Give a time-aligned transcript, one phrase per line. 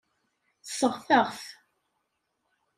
[0.67, 1.41] Sseɣtaɣ-t.